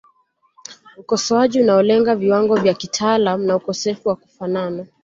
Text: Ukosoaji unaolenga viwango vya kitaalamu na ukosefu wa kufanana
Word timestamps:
Ukosoaji 0.97 1.61
unaolenga 1.61 2.15
viwango 2.15 2.55
vya 2.55 2.73
kitaalamu 2.73 3.43
na 3.43 3.55
ukosefu 3.55 4.09
wa 4.09 4.15
kufanana 4.15 4.87